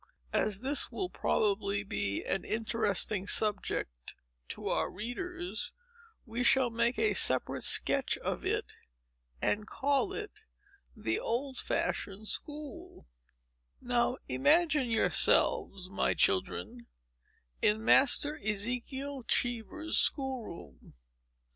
[0.33, 4.15] As this will probably be an interesting subject
[4.47, 5.71] to our readers,
[6.25, 8.73] we shall make a separate sketch of it,
[9.43, 10.41] and call it
[10.97, 13.05] THE OLD FASHIONED SCHOOL
[13.79, 16.87] Now imagine yourselves, my children,
[17.61, 20.95] in Master Ezekiel Cheever's school room.